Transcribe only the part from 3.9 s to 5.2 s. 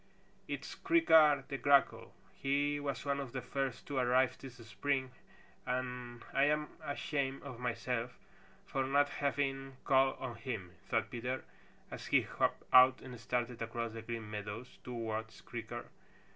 arrive this spring